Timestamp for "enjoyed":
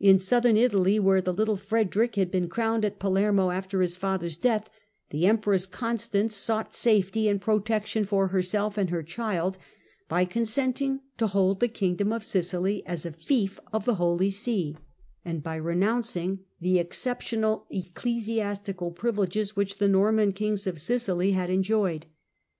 21.48-22.06